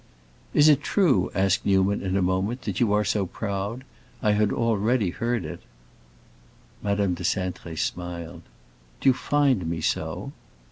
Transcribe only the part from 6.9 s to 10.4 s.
de Cintré smiled. "Do you find me so?"